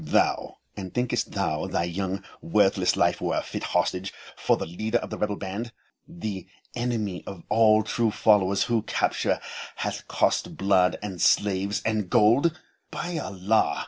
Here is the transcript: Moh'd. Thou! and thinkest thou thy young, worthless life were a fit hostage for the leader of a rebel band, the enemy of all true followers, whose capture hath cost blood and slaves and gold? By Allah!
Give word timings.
Moh'd. 0.03 0.13
Thou! 0.13 0.57
and 0.75 0.91
thinkest 0.95 1.33
thou 1.33 1.67
thy 1.67 1.83
young, 1.83 2.23
worthless 2.41 2.95
life 2.97 3.21
were 3.21 3.37
a 3.37 3.43
fit 3.43 3.61
hostage 3.61 4.11
for 4.35 4.57
the 4.57 4.65
leader 4.65 4.97
of 4.97 5.13
a 5.13 5.15
rebel 5.17 5.35
band, 5.35 5.71
the 6.07 6.47
enemy 6.73 7.23
of 7.27 7.43
all 7.49 7.83
true 7.83 8.09
followers, 8.09 8.63
whose 8.63 8.85
capture 8.87 9.39
hath 9.75 10.07
cost 10.07 10.57
blood 10.57 10.97
and 11.03 11.21
slaves 11.21 11.83
and 11.85 12.09
gold? 12.09 12.59
By 12.89 13.19
Allah! 13.19 13.79